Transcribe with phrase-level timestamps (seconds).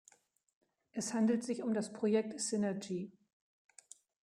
[0.93, 3.11] Es handelt sich um das Projekt Synergy.